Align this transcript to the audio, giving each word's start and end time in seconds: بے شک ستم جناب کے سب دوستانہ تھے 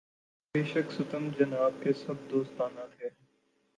بے 0.55 0.63
شک 0.63 0.91
ستم 0.91 1.29
جناب 1.37 1.81
کے 1.83 1.93
سب 1.95 2.29
دوستانہ 2.31 2.85
تھے 2.91 3.09